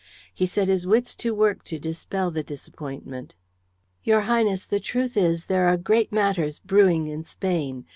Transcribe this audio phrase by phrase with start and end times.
[0.33, 3.35] He set his wits to work to dispel the disappointment.
[4.03, 7.85] "Your Highness, the truth is there are great matters brewing in Spain.